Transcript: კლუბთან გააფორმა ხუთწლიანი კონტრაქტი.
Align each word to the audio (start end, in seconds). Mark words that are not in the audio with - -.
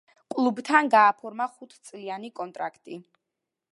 კლუბთან 0.35 0.87
გააფორმა 0.95 1.47
ხუთწლიანი 1.57 2.33
კონტრაქტი. 2.41 2.99